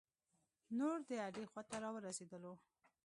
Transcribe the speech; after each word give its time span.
نور 0.77 0.97
د 1.09 1.09
اډې 1.25 1.43
خواته 1.51 1.77
را 1.83 1.89
ورسیدلو. 1.93 2.53